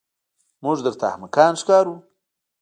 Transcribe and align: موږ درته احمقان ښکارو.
موږ 0.63 0.77
درته 0.85 1.05
احمقان 1.11 1.53
ښکارو. 1.61 1.95